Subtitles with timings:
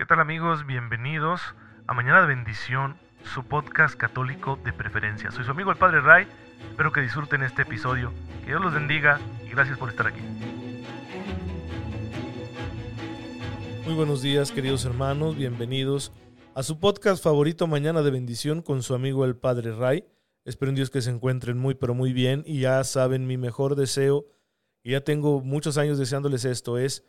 [0.00, 0.64] ¿Qué tal amigos?
[0.66, 1.42] Bienvenidos
[1.86, 5.30] a Mañana de Bendición, su podcast católico de preferencia.
[5.30, 6.26] Soy su amigo el Padre Ray,
[6.70, 8.10] espero que disfruten este episodio.
[8.40, 10.22] Que Dios los bendiga y gracias por estar aquí.
[13.84, 16.14] Muy buenos días queridos hermanos, bienvenidos
[16.54, 20.06] a su podcast favorito Mañana de Bendición con su amigo el Padre Ray.
[20.46, 23.76] Espero en Dios que se encuentren muy pero muy bien y ya saben mi mejor
[23.76, 24.24] deseo,
[24.82, 27.04] y ya tengo muchos años deseándoles esto, es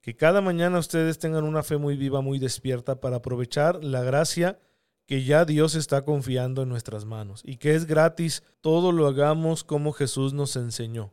[0.00, 4.58] que cada mañana ustedes tengan una fe muy viva, muy despierta para aprovechar la gracia
[5.06, 9.64] que ya Dios está confiando en nuestras manos y que es gratis, todo lo hagamos
[9.64, 11.12] como Jesús nos enseñó,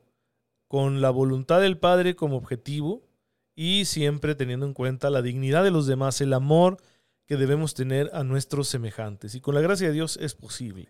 [0.67, 3.07] con la voluntad del Padre como objetivo
[3.55, 6.77] y siempre teniendo en cuenta la dignidad de los demás, el amor
[7.25, 9.33] que debemos tener a nuestros semejantes.
[9.33, 10.89] Y con la gracia de Dios es posible.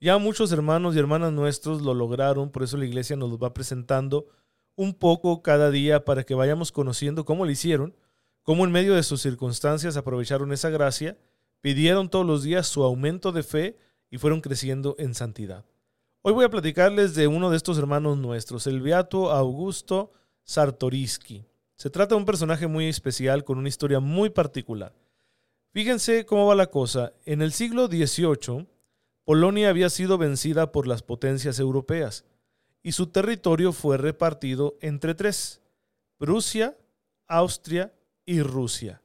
[0.00, 3.54] Ya muchos hermanos y hermanas nuestros lo lograron, por eso la iglesia nos los va
[3.54, 4.26] presentando
[4.76, 7.96] un poco cada día para que vayamos conociendo cómo lo hicieron,
[8.42, 11.18] cómo en medio de sus circunstancias aprovecharon esa gracia,
[11.60, 13.78] pidieron todos los días su aumento de fe
[14.10, 15.64] y fueron creciendo en santidad.
[16.22, 20.12] Hoy voy a platicarles de uno de estos hermanos nuestros, el beato Augusto
[20.44, 21.44] Sartoriski.
[21.74, 24.94] Se trata de un personaje muy especial con una historia muy particular.
[25.72, 27.12] Fíjense cómo va la cosa.
[27.24, 28.66] En el siglo XVIII,
[29.24, 32.24] Polonia había sido vencida por las potencias europeas
[32.86, 35.60] y su territorio fue repartido entre tres,
[36.18, 36.76] Prusia,
[37.26, 37.92] Austria
[38.24, 39.02] y Rusia.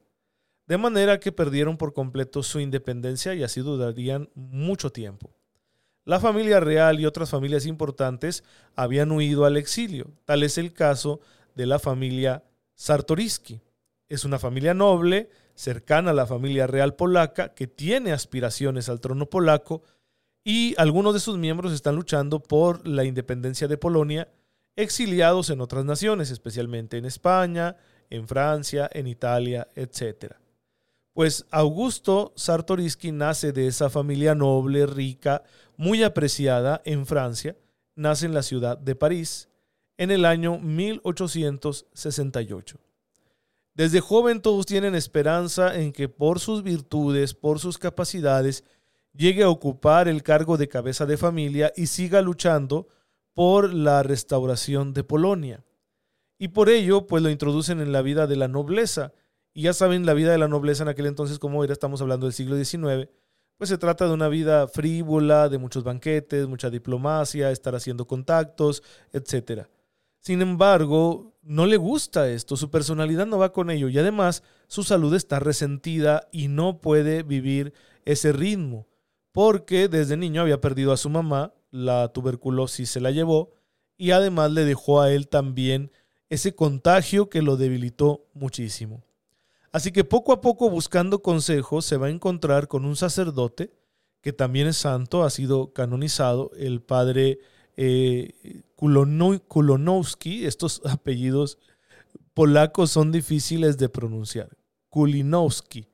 [0.68, 5.34] De manera que perdieron por completo su independencia y así durarían mucho tiempo.
[6.04, 8.44] La familia real y otras familias importantes
[8.76, 10.12] habían huido al exilio.
[10.26, 11.18] Tal es el caso
[11.56, 12.44] de la familia
[12.76, 13.62] Sartoriski.
[14.08, 19.28] Es una familia noble, cercana a la familia real polaca, que tiene aspiraciones al trono
[19.28, 19.82] polaco
[20.44, 24.28] y algunos de sus miembros están luchando por la independencia de Polonia,
[24.76, 27.76] exiliados en otras naciones, especialmente en España,
[28.10, 30.34] en Francia, en Italia, etc.
[31.12, 35.42] Pues Augusto Sartoriski nace de esa familia noble, rica,
[35.76, 37.56] muy apreciada en Francia,
[37.94, 39.48] nace en la ciudad de París
[39.98, 42.78] en el año 1868.
[43.74, 48.64] Desde joven todos tienen esperanza en que por sus virtudes, por sus capacidades,
[49.14, 52.88] llegue a ocupar el cargo de cabeza de familia y siga luchando
[53.34, 55.64] por la restauración de Polonia.
[56.38, 59.12] Y por ello, pues lo introducen en la vida de la nobleza.
[59.54, 62.26] Y ya saben, la vida de la nobleza en aquel entonces, como era, estamos hablando
[62.26, 63.08] del siglo XIX,
[63.56, 68.82] pues se trata de una vida frívola, de muchos banquetes, mucha diplomacia, estar haciendo contactos,
[69.12, 69.66] etc.
[70.18, 74.82] Sin embargo, no le gusta esto, su personalidad no va con ello y además su
[74.82, 77.72] salud está resentida y no puede vivir
[78.04, 78.88] ese ritmo
[79.32, 83.50] porque desde niño había perdido a su mamá, la tuberculosis se la llevó
[83.96, 85.90] y además le dejó a él también
[86.28, 89.02] ese contagio que lo debilitó muchísimo.
[89.72, 93.72] Así que poco a poco buscando consejos se va a encontrar con un sacerdote
[94.20, 97.40] que también es santo, ha sido canonizado, el padre
[97.76, 101.58] eh, Kulonowski, estos apellidos
[102.34, 104.56] polacos son difíciles de pronunciar,
[104.90, 105.91] Kulinowski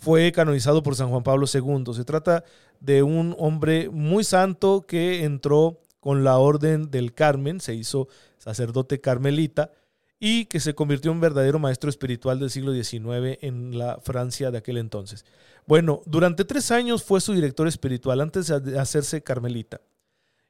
[0.00, 1.94] fue canonizado por San Juan Pablo II.
[1.94, 2.42] Se trata
[2.80, 8.08] de un hombre muy santo que entró con la orden del Carmen, se hizo
[8.38, 9.70] sacerdote carmelita
[10.18, 14.58] y que se convirtió en verdadero maestro espiritual del siglo XIX en la Francia de
[14.58, 15.26] aquel entonces.
[15.66, 19.82] Bueno, durante tres años fue su director espiritual antes de hacerse carmelita.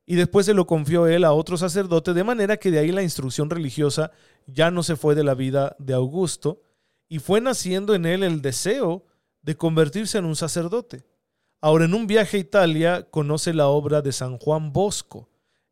[0.06, 3.02] Y después se lo confió él a otro sacerdote, de manera que de ahí la
[3.02, 4.12] instrucción religiosa
[4.46, 6.62] ya no se fue de la vida de Augusto,
[7.08, 9.04] y fue naciendo en él el deseo
[9.42, 11.04] de convertirse en un sacerdote.
[11.60, 15.28] Ahora, en un viaje a Italia, conoce la obra de San Juan Bosco,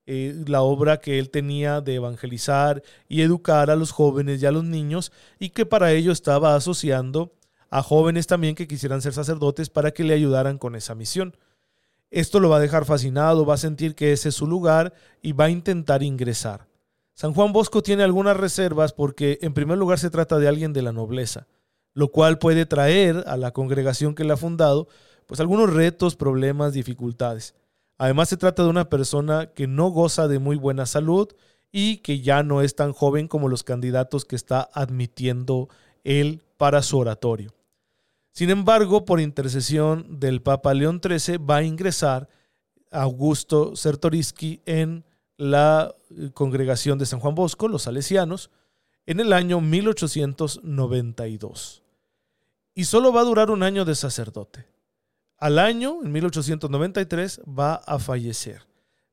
[0.07, 4.53] eh, la obra que él tenía de evangelizar y educar a los jóvenes y a
[4.53, 7.33] los niños, y que para ello estaba asociando
[7.71, 11.37] a jóvenes también que quisieran ser sacerdotes para que le ayudaran con esa misión.
[12.11, 15.33] Esto lo va a dejar fascinado, va a sentir que ese es su lugar y
[15.33, 16.67] va a intentar ingresar.
[17.13, 20.83] San Juan Bosco tiene algunas reservas porque en primer lugar se trata de alguien de
[20.83, 21.47] la nobleza
[21.95, 24.89] lo cual puede traer a la congregación que le ha fundado
[25.27, 27.55] pues algunos retos, problemas, dificultades.
[27.99, 31.29] Además se trata de una persona que no goza de muy buena salud
[31.71, 35.69] y que ya no es tan joven como los candidatos que está admitiendo
[36.05, 37.55] él para su oratorio.
[38.33, 42.29] Sin embargo, por intercesión del Papa León XIII va a ingresar
[42.91, 45.05] Augusto Sertoriski en
[45.37, 48.51] la eh, congregación de San Juan Bosco, los salesianos,
[49.09, 51.83] en el año 1892
[52.75, 54.67] y solo va a durar un año de sacerdote.
[55.39, 58.67] Al año, en 1893, va a fallecer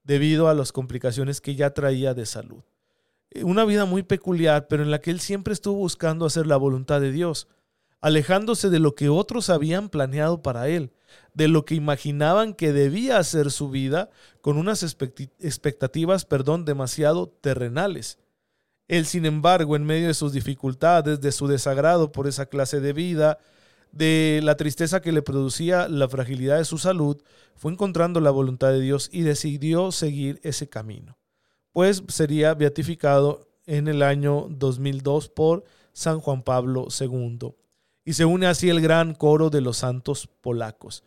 [0.04, 2.62] debido a las complicaciones que ya traía de salud.
[3.32, 6.58] Eh, una vida muy peculiar, pero en la que él siempre estuvo buscando hacer la
[6.58, 7.48] voluntad de Dios.
[8.02, 10.92] alejándose de lo que otros habían planeado para él,
[11.34, 14.10] de lo que imaginaban que debía ser su vida,
[14.42, 18.20] con unas expectativas, perdón, demasiado terrenales.
[18.88, 22.94] Él, sin embargo, en medio de sus dificultades, de su desagrado por esa clase de
[22.94, 23.40] vida,
[23.92, 27.22] de la tristeza que le producía la fragilidad de su salud,
[27.56, 31.18] fue encontrando la voluntad de Dios y decidió seguir ese camino.
[31.72, 37.56] Pues sería beatificado en el año 2002 por San Juan Pablo II.
[38.04, 41.04] Y se une así el gran coro de los santos polacos.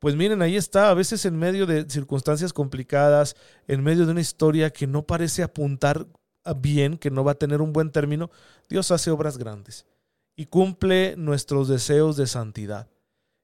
[0.00, 3.36] Pues miren, ahí está, a veces en medio de circunstancias complicadas,
[3.68, 6.08] en medio de una historia que no parece apuntar
[6.60, 8.30] bien, que no va a tener un buen término,
[8.68, 9.86] Dios hace obras grandes
[10.36, 12.88] y cumple nuestros deseos de santidad.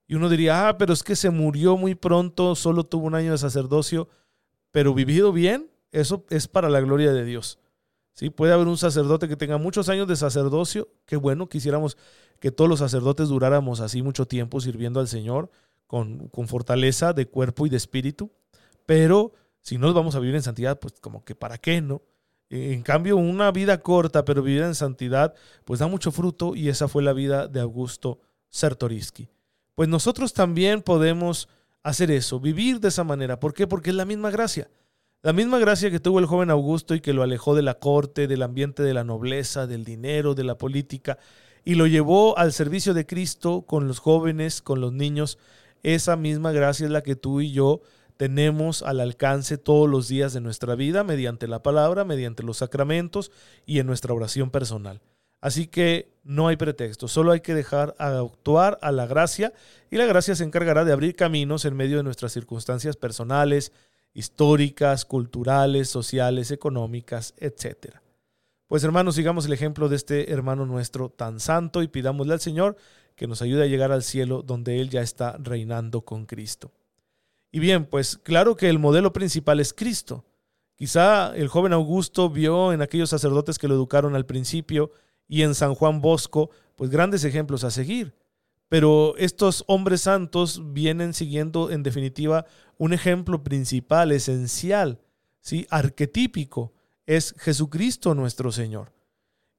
[0.06, 3.33] Y uno diría, ah, pero es que se murió muy pronto, solo tuvo un año
[3.33, 4.09] de sacerdocio,
[4.71, 7.59] pero vivido bien, eso es para la gloria de Dios.
[8.15, 8.31] ¿Sí?
[8.31, 11.97] Puede haber un sacerdote que tenga muchos años de sacerdocio, qué bueno, quisiéramos
[12.41, 15.50] que todos los sacerdotes duráramos así mucho tiempo sirviendo al Señor
[15.87, 18.33] con, con fortaleza de cuerpo y de espíritu,
[18.87, 22.03] pero si no vamos a vivir en santidad, pues como que para qué, ¿no?
[22.50, 25.35] En cambio, una vida corta, pero vivida en santidad,
[25.65, 29.29] pues da mucho fruto y esa fue la vida de Augusto Sertoriski.
[29.75, 31.49] Pues nosotros también podemos
[31.83, 33.39] hacer eso, vivir de esa manera.
[33.39, 33.67] ¿Por qué?
[33.67, 34.71] Porque es la misma gracia.
[35.23, 38.29] La misma gracia que tuvo el joven Augusto y que lo alejó de la corte,
[38.29, 41.19] del ambiente de la nobleza, del dinero, de la política,
[41.65, 45.39] y lo llevó al servicio de Cristo con los jóvenes, con los niños.
[45.83, 47.83] Esa misma gracia es la que tú y yo
[48.19, 53.31] tenemos al alcance todos los días de nuestra vida mediante la palabra, mediante los sacramentos
[53.65, 55.00] y en nuestra oración personal.
[55.41, 59.53] Así que no hay pretexto, solo hay que dejar actuar a la gracia
[59.88, 63.73] y la gracia se encargará de abrir caminos en medio de nuestras circunstancias personales,
[64.12, 67.99] históricas, culturales, sociales, económicas, etc.
[68.67, 72.76] Pues hermanos, sigamos el ejemplo de este hermano nuestro tan santo y pidámosle al Señor
[73.14, 76.73] que nos ayude a llegar al cielo donde Él ya está reinando con Cristo.
[77.50, 80.25] Y bien, pues claro que el modelo principal es Cristo.
[80.75, 84.93] Quizá el joven Augusto vio en aquellos sacerdotes que lo educaron al principio
[85.27, 88.15] y en San Juan Bosco, pues grandes ejemplos a seguir.
[88.69, 92.45] Pero estos hombres santos vienen siguiendo en definitiva
[92.77, 95.00] un ejemplo principal, esencial,
[95.41, 95.67] ¿sí?
[95.71, 96.73] arquetípico,
[97.06, 98.93] es Jesucristo nuestro Señor.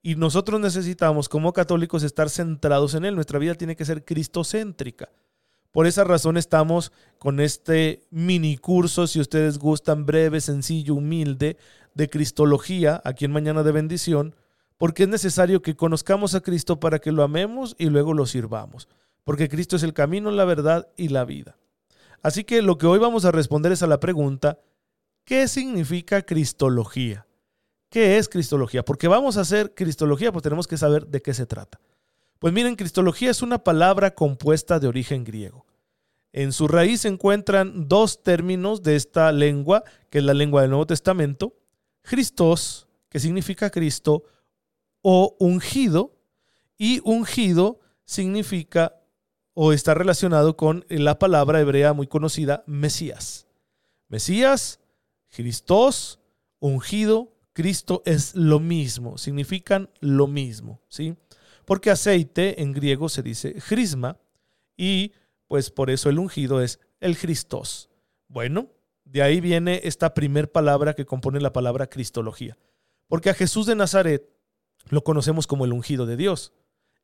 [0.01, 3.15] Y nosotros necesitamos como católicos estar centrados en Él.
[3.15, 5.09] Nuestra vida tiene que ser cristocéntrica.
[5.71, 11.57] Por esa razón estamos con este mini curso, si ustedes gustan, breve, sencillo, humilde,
[11.93, 14.35] de Cristología, aquí en Mañana de Bendición,
[14.77, 18.87] porque es necesario que conozcamos a Cristo para que lo amemos y luego lo sirvamos,
[19.23, 21.57] porque Cristo es el camino, la verdad y la vida.
[22.23, 24.59] Así que lo que hoy vamos a responder es a la pregunta,
[25.23, 27.27] ¿qué significa Cristología?
[27.89, 28.83] ¿Qué es Cristología?
[28.83, 31.79] Porque vamos a hacer Cristología, pues tenemos que saber de qué se trata.
[32.39, 35.65] Pues miren, Cristología es una palabra compuesta de origen griego.
[36.31, 40.69] En su raíz se encuentran dos términos de esta lengua, que es la lengua del
[40.71, 41.53] Nuevo Testamento,
[42.01, 44.23] Christos, que significa Cristo,
[45.01, 46.15] o ungido,
[46.77, 48.95] y ungido significa
[49.53, 53.47] o está relacionado con la palabra hebrea muy conocida, Mesías.
[54.07, 54.79] Mesías,
[55.29, 56.19] Christos,
[56.59, 61.17] ungido, Cristo es lo mismo, significan lo mismo, ¿sí?
[61.69, 64.17] Porque aceite en griego se dice crisma
[64.75, 65.11] y
[65.47, 67.91] pues por eso el ungido es el Christos.
[68.27, 68.69] Bueno,
[69.05, 72.57] de ahí viene esta primer palabra que compone la palabra Cristología,
[73.07, 74.27] porque a Jesús de Nazaret
[74.89, 76.53] lo conocemos como el ungido de Dios,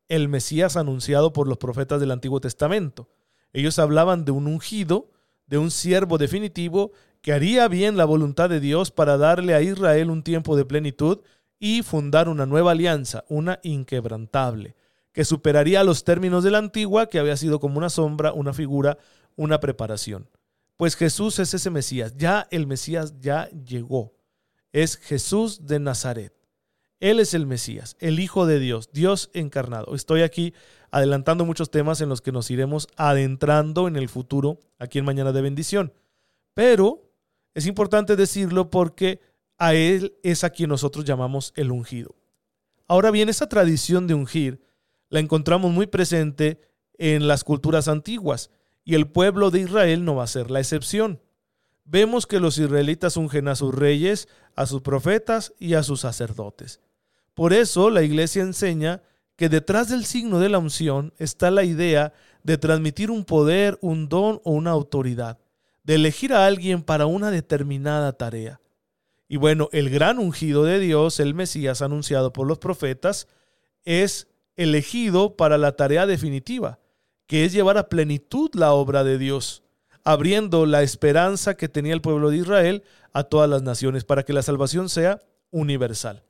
[0.08, 3.08] el Mesías anunciado por los profetas del Antiguo Testamento.
[3.52, 5.12] Ellos hablaban de un ungido,
[5.46, 6.90] de un siervo definitivo
[7.22, 11.20] que haría bien la voluntad de Dios para darle a Israel un tiempo de plenitud
[11.58, 14.76] y fundar una nueva alianza, una inquebrantable,
[15.12, 18.98] que superaría los términos de la antigua, que había sido como una sombra, una figura,
[19.36, 20.28] una preparación.
[20.76, 24.14] Pues Jesús es ese Mesías, ya el Mesías ya llegó.
[24.72, 26.34] Es Jesús de Nazaret.
[27.00, 29.94] Él es el Mesías, el Hijo de Dios, Dios encarnado.
[29.94, 30.54] Estoy aquí
[30.90, 35.32] adelantando muchos temas en los que nos iremos adentrando en el futuro, aquí en Mañana
[35.32, 35.92] de Bendición.
[36.54, 37.10] Pero
[37.54, 39.20] es importante decirlo porque
[39.58, 42.14] a Él es a quien nosotros llamamos el ungido.
[42.88, 44.60] Ahora bien, esa tradición de ungir
[45.08, 46.60] la encontramos muy presente
[46.98, 48.50] en las culturas antiguas
[48.84, 51.20] y el pueblo de Israel no va a ser la excepción.
[51.84, 56.80] Vemos que los israelitas ungen a sus reyes, a sus profetas y a sus sacerdotes.
[57.34, 59.02] Por eso la iglesia enseña
[59.36, 64.08] que detrás del signo de la unción está la idea de transmitir un poder, un
[64.08, 65.38] don o una autoridad,
[65.84, 68.60] de elegir a alguien para una determinada tarea.
[69.28, 73.26] Y bueno, el gran ungido de Dios, el Mesías anunciado por los profetas,
[73.84, 76.78] es elegido para la tarea definitiva,
[77.26, 79.62] que es llevar a plenitud la obra de Dios,
[80.04, 84.32] abriendo la esperanza que tenía el pueblo de Israel a todas las naciones para que
[84.32, 86.22] la salvación sea universal.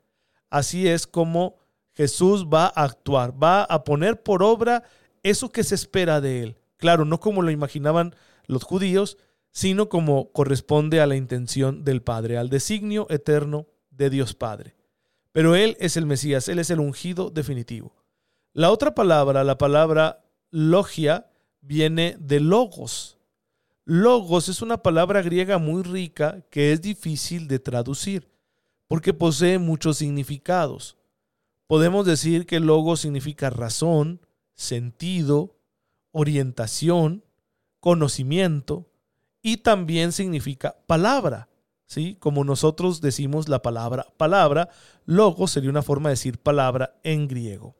[0.49, 1.59] Así es como
[1.95, 4.85] Jesús va a actuar, va a poner por obra
[5.23, 6.57] eso que se espera de él.
[6.77, 8.15] Claro, no como lo imaginaban
[8.47, 9.19] los judíos,
[9.57, 14.77] sino como corresponde a la intención del Padre, al designio eterno de Dios Padre.
[15.33, 17.95] Pero Él es el Mesías, Él es el ungido definitivo.
[18.53, 21.31] La otra palabra, la palabra logia,
[21.63, 23.17] viene de logos.
[23.87, 28.29] Logos es una palabra griega muy rica que es difícil de traducir
[28.89, 30.99] porque posee muchos significados.
[31.67, 34.21] Podemos decir que logos significa razón,
[34.53, 35.57] sentido,
[36.13, 37.25] orientación,
[37.81, 38.91] conocimiento
[39.47, 41.49] y también significa palabra.
[41.87, 42.17] ¿sí?
[42.19, 44.71] Como nosotros decimos la palabra palabra,
[45.05, 47.77] logo sería una forma de decir palabra en griego.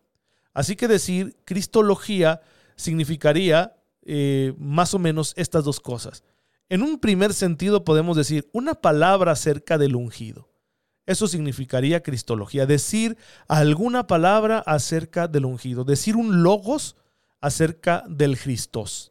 [0.55, 2.41] Así que decir cristología
[2.77, 6.23] significaría eh, más o menos estas dos cosas.
[6.69, 10.49] En un primer sentido podemos decir una palabra acerca del ungido.
[11.05, 13.19] Eso significaría cristología, decir
[13.49, 16.95] alguna palabra acerca del ungido, decir un logos
[17.41, 19.11] acerca del Cristos.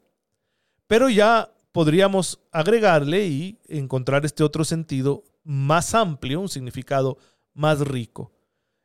[0.87, 7.17] Pero ya podríamos agregarle y encontrar este otro sentido más amplio, un significado
[7.53, 8.31] más rico.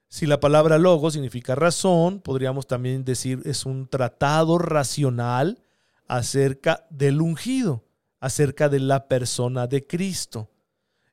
[0.08, 5.62] Si la palabra logo significa razón, podríamos también decir es un tratado racional
[6.08, 7.84] acerca del ungido,
[8.18, 10.50] acerca de la persona de Cristo.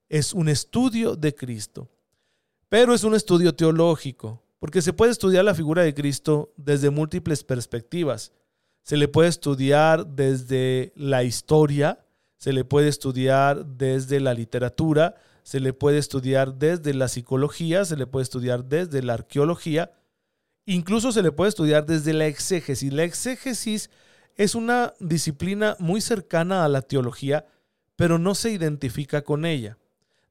[0.10, 1.91] Es un estudio de Cristo,
[2.69, 7.43] pero es un estudio teológico, porque se puede estudiar la figura de Cristo desde múltiples
[7.43, 8.31] perspectivas
[8.88, 12.06] se le puede estudiar desde la historia,
[12.38, 17.98] se le puede estudiar desde la literatura, se le puede estudiar desde la psicología, se
[17.98, 19.91] le puede estudiar desde la arqueología,
[20.65, 22.94] incluso se le puede estudiar desde la exégesis.
[22.94, 23.89] La exégesis
[24.38, 27.46] es una disciplina muy cercana a la teología,
[27.98, 29.77] pero no se identifica con ella.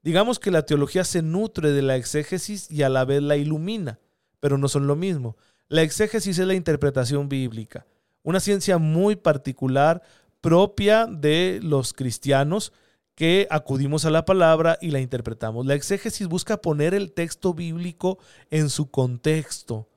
[0.02, 3.98] Digamos que la teología se nutre de la exégesis y a la vez la ilumina,
[4.40, 5.36] pero no son lo mismo.
[5.68, 7.84] La exégesis es la interpretación bíblica
[8.26, 10.02] una ciencia muy particular
[10.40, 12.72] propia de los cristianos
[13.14, 15.64] que acudimos a la palabra y la interpretamos.
[15.64, 18.18] La exégesis busca poner el texto bíblico
[18.50, 19.88] en su contexto,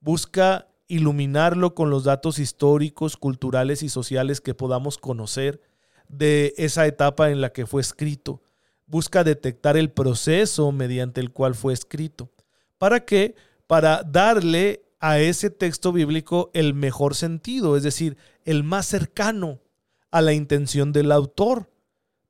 [0.00, 5.62] busca iluminarlo con los datos históricos, culturales y sociales que podamos conocer
[6.08, 8.42] de esa etapa en la que fue escrito.
[8.86, 12.30] Busca detectar el proceso mediante el cual fue escrito.
[12.76, 13.34] ¿Para qué?
[13.66, 19.60] Para darle a ese texto bíblico el mejor sentido, es decir, el más cercano
[20.10, 21.70] a la intención del autor.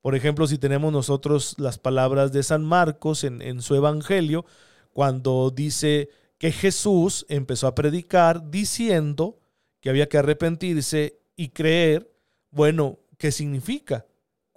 [0.01, 4.45] Por ejemplo, si tenemos nosotros las palabras de San Marcos en, su Evangelio,
[4.93, 9.39] cuando dice que Jesús empezó a predicar diciendo
[9.81, 12.11] que había que arrepentirse y creer,
[12.51, 14.05] bueno, ¿qué significa?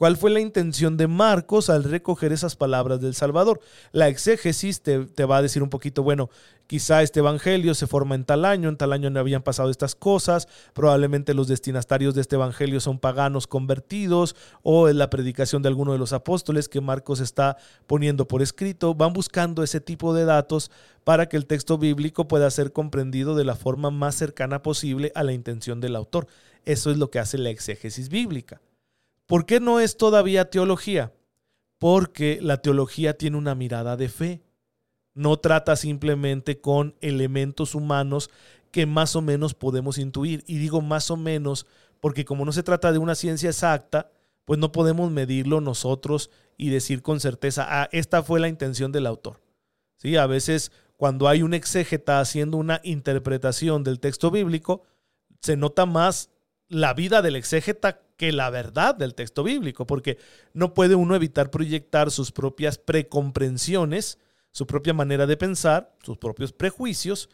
[0.03, 3.61] ¿Cuál fue la intención de Marcos al recoger esas palabras del Salvador?
[3.93, 6.29] La exégesis te, va a decir un poquito, bueno,
[6.67, 9.95] quizá este evangelio se forma en tal año, en tal año no habían pasado estas
[9.95, 15.69] cosas, probablemente los destinatarios de este evangelio son paganos convertidos o en la predicación de
[15.69, 17.57] alguno de los apóstoles que Marcos está
[17.87, 18.97] poniendo por escrito.
[18.97, 20.73] Van buscando ese tipo de datos
[21.05, 25.23] para que el texto bíblico pueda ser comprendido de la forma más cercana posible a
[25.23, 26.27] la intención del autor.
[26.65, 28.61] Eso es lo que hace la exégesis bíblica.
[29.33, 31.15] ¿Por qué no es todavía teología?
[31.79, 34.43] Porque la teología tiene una mirada de fe.
[35.15, 38.29] No trata simplemente con elementos humanos
[38.71, 40.45] que más o menos podemos intuir.
[40.47, 41.67] Y digo más o menos
[41.99, 44.11] porque como no se trata de una ciencia exacta,
[44.45, 49.07] pues no podemos medirlo nosotros y decir con certeza, ah, esta fue la intención del
[49.07, 49.41] autor.
[49.97, 50.17] ¿Sí?
[50.17, 54.83] A veces cuando hay un exégeta haciendo una interpretación del texto bíblico,
[55.41, 56.29] se nota más
[56.69, 60.19] la vida del exégeta que la verdad del texto bíblico, porque
[60.53, 64.19] no puede uno evitar proyectar sus propias precomprensiones,
[64.51, 67.29] su propia manera de pensar, sus propios prejuicios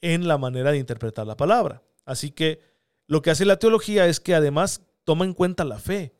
[0.00, 1.82] en la manera de interpretar la palabra.
[2.04, 2.60] Así que
[3.06, 6.14] lo que hace la teología es que además toma en cuenta la fe.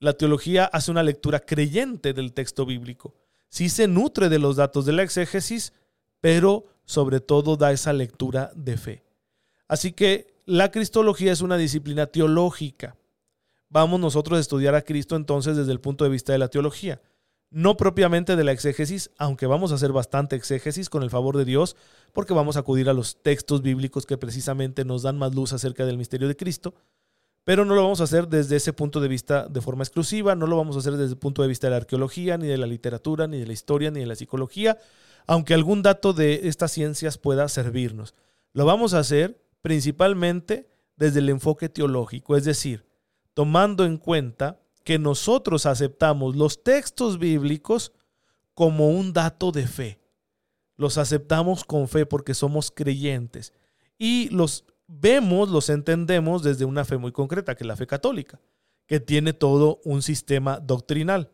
[0.00, 3.14] La teología hace una lectura creyente del texto bíblico.
[3.48, 5.72] Sí se nutre de los datos de la exégesis,
[6.20, 9.04] pero sobre todo da esa lectura de fe.
[9.68, 12.96] Así que la cristología es una disciplina teológica
[13.72, 17.00] vamos nosotros a estudiar a Cristo entonces desde el punto de vista de la teología.
[17.50, 21.44] No propiamente de la exégesis, aunque vamos a hacer bastante exégesis con el favor de
[21.44, 21.76] Dios,
[22.12, 25.84] porque vamos a acudir a los textos bíblicos que precisamente nos dan más luz acerca
[25.84, 26.74] del misterio de Cristo,
[27.44, 30.46] pero no lo vamos a hacer desde ese punto de vista de forma exclusiva, no
[30.46, 32.66] lo vamos a hacer desde el punto de vista de la arqueología, ni de la
[32.66, 34.78] literatura, ni de la historia, ni de la psicología,
[35.26, 38.14] aunque algún dato de estas ciencias pueda servirnos.
[38.52, 42.91] Lo vamos a hacer principalmente desde el enfoque teológico, es decir,
[43.34, 47.92] tomando en cuenta que nosotros aceptamos los textos bíblicos
[48.54, 50.00] como un dato de fe.
[50.76, 53.52] Los aceptamos con fe porque somos creyentes
[53.98, 58.40] y los vemos, los entendemos desde una fe muy concreta, que es la fe católica,
[58.86, 61.30] que tiene todo un sistema doctrinal.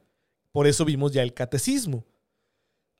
[0.52, 2.04] Por eso vimos ya el catecismo.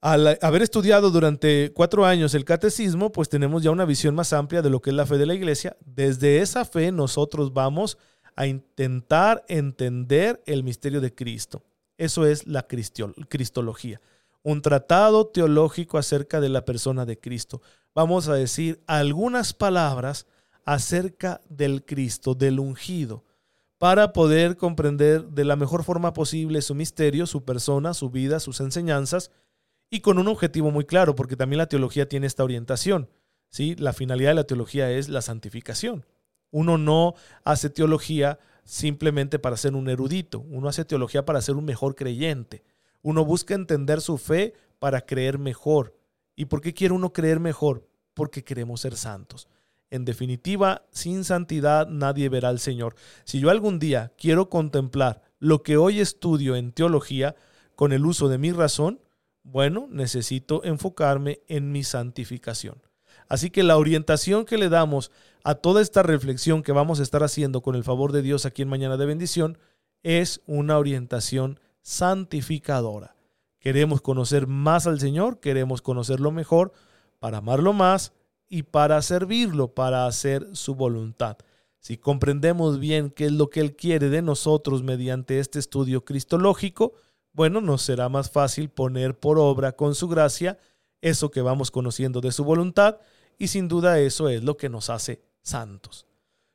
[0.01, 4.63] Al haber estudiado durante cuatro años el catecismo, pues tenemos ya una visión más amplia
[4.63, 5.77] de lo que es la fe de la iglesia.
[5.85, 7.99] Desde esa fe nosotros vamos
[8.39, 11.65] a intentar entender el misterio de Cristo.
[11.97, 14.01] Eso es la cristología,
[14.45, 17.63] un tratado teológico acerca de la persona de Cristo.
[17.97, 20.29] Vamos a decir algunas palabras
[20.65, 23.25] acerca del Cristo, del ungido,
[23.77, 28.61] para poder comprender de la mejor forma posible su misterio, su persona, su vida, sus
[28.61, 29.33] enseñanzas,
[29.91, 33.11] y con un objetivo muy claro, porque también la teología tiene esta orientación.
[33.51, 33.75] ¿sí?
[33.75, 36.07] La finalidad de la teología es la santificación.
[36.51, 37.15] Uno no
[37.45, 42.63] hace teología simplemente para ser un erudito, uno hace teología para ser un mejor creyente.
[43.03, 45.97] Uno busca entender su fe para creer mejor.
[46.37, 47.89] ¿Y por qué quiere uno creer mejor?
[48.15, 49.49] Porque queremos ser santos.
[49.91, 52.95] En definitiva, sin santidad nadie verá al Señor.
[53.25, 57.37] Si yo algún día quiero contemplar lo que hoy estudio en teología
[57.75, 59.01] con el uso de mi razón,
[59.43, 62.83] bueno, necesito enfocarme en mi santificación.
[63.29, 65.11] Así que la orientación que le damos
[65.45, 68.63] a toda esta reflexión que vamos a estar haciendo con el favor de Dios aquí
[68.63, 69.59] en Mañana de Bendición
[70.03, 73.17] es una orientación santificadora.
[73.59, 76.73] Queremos conocer más al Señor, queremos conocerlo mejor
[77.19, 78.13] para amarlo más
[78.49, 81.37] y para servirlo, para hacer su voluntad.
[81.81, 86.95] Si comprendemos bien qué es lo que Él quiere de nosotros mediante este estudio cristológico,
[87.33, 90.59] bueno, nos será más fácil poner por obra con su gracia
[91.01, 92.99] eso que vamos conociendo de su voluntad
[93.39, 96.07] y sin duda eso es lo que nos hace santos.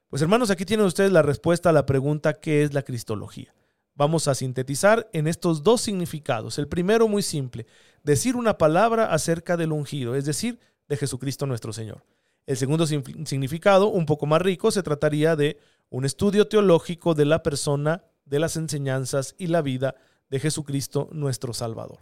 [0.09, 3.55] Pues hermanos, aquí tienen ustedes la respuesta a la pregunta ¿qué es la cristología?
[3.95, 6.57] Vamos a sintetizar en estos dos significados.
[6.57, 7.65] El primero muy simple,
[8.03, 12.03] decir una palabra acerca del ungido, es decir, de Jesucristo nuestro Señor.
[12.45, 15.57] El segundo significado, un poco más rico, se trataría de
[15.89, 19.95] un estudio teológico de la persona, de las enseñanzas y la vida
[20.29, 21.99] de Jesucristo nuestro Salvador.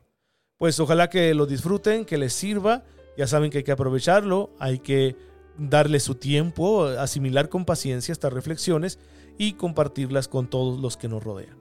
[0.57, 2.83] Pues ojalá que lo disfruten, que les sirva
[3.21, 5.15] ya saben que hay que aprovecharlo, hay que
[5.55, 8.97] darle su tiempo, asimilar con paciencia estas reflexiones
[9.37, 11.55] y compartirlas con todos los que nos rodean.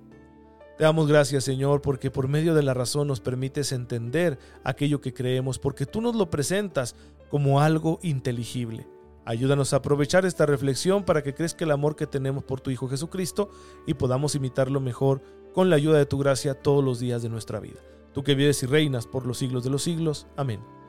[0.78, 5.12] Te damos gracias, Señor, porque por medio de la razón nos permites entender aquello que
[5.12, 6.96] creemos, porque tú nos lo presentas
[7.28, 8.88] como algo inteligible.
[9.26, 12.88] Ayúdanos a aprovechar esta reflexión para que crezca el amor que tenemos por tu Hijo
[12.88, 13.50] Jesucristo
[13.86, 15.20] y podamos imitarlo mejor
[15.52, 17.82] con la ayuda de tu gracia todos los días de nuestra vida.
[18.14, 20.26] Tú que vives y reinas por los siglos de los siglos.
[20.38, 20.79] Amén.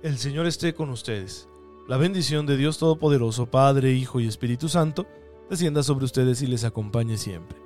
[0.00, 1.48] El Señor esté con ustedes.
[1.88, 5.08] La bendición de Dios Todopoderoso, Padre, Hijo y Espíritu Santo,
[5.50, 7.58] descienda sobre ustedes y les acompañe siempre.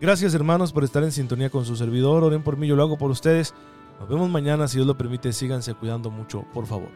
[0.00, 2.24] Gracias hermanos por estar en sintonía con su servidor.
[2.24, 3.52] Oren por mí, yo lo hago por ustedes.
[4.00, 5.34] Nos vemos mañana, si Dios lo permite.
[5.34, 6.88] Síganse cuidando mucho, por favor.